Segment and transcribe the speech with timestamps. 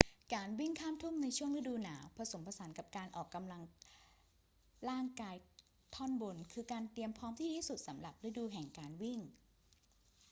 [0.33, 3.61] การวิ่งข้ามทุ่งในช่วงฤดูหนาว ผสมผสานกับการออกกำลัง
[4.89, 5.35] ร่างกาย
[5.95, 9.19] ท่อนบน คือการเตรียมพร้อมที่ดีที่สุดสำหรับฤดูแห่งการวิ่ง